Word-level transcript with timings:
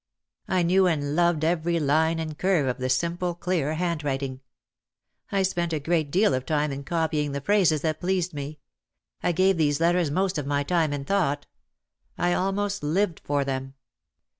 I 0.47 0.63
knew 0.63 0.87
and 0.87 1.15
loved 1.15 1.45
every 1.45 1.79
line 1.79 2.17
and 2.17 2.35
curve 2.35 2.65
of 2.65 2.79
the 2.79 2.89
simple, 2.89 3.35
clear 3.35 3.75
handwriting. 3.75 4.41
I 5.31 5.43
spent 5.43 5.73
a 5.73 5.79
great 5.79 6.09
deal 6.09 6.33
of 6.33 6.43
time 6.43 6.71
in 6.71 6.83
copying 6.83 7.33
the 7.33 7.41
phrases 7.41 7.81
that 7.81 7.99
pleased 7.99 8.33
me. 8.33 8.57
I 9.21 9.31
gave 9.31 9.57
these 9.57 9.79
letters 9.79 10.09
most 10.09 10.39
of 10.39 10.47
my 10.47 10.63
time 10.63 10.91
and 10.91 11.05
thought. 11.05 11.45
I 12.17 12.33
almost 12.33 12.81
lived 12.81 13.21
for 13.23 13.45
them. 13.45 13.75